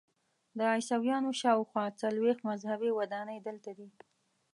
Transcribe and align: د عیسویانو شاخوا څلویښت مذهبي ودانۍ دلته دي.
د 0.57 0.59
عیسویانو 0.75 1.29
شاخوا 1.41 1.85
څلویښت 2.01 2.41
مذهبي 2.49 2.91
ودانۍ 2.99 3.37
دلته 3.47 3.71
دي. 3.77 3.87